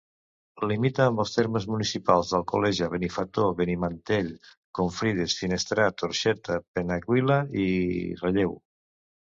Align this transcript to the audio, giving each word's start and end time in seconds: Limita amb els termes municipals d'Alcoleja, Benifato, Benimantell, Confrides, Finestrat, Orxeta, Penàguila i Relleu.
Limita 0.69 1.03
amb 1.03 1.19
els 1.23 1.33
termes 1.35 1.67
municipals 1.71 2.31
d'Alcoleja, 2.31 2.89
Benifato, 2.95 3.45
Benimantell, 3.61 4.33
Confrides, 4.81 5.39
Finestrat, 5.45 6.07
Orxeta, 6.11 6.61
Penàguila 6.81 7.43
i 7.69 7.71
Relleu. 8.27 8.61